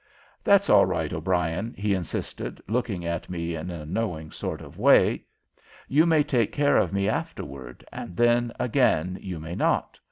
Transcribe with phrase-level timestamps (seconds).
[0.43, 5.25] "That's all right, O'Brien," he insisted, looking at me in a knowing sort of way.
[5.87, 9.99] "You may take care of me afterward, and then again you may not.